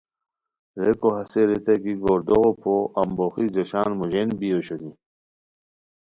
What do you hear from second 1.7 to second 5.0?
کی گوردوغو پو امبوخی جوشان موژین بی اوشونی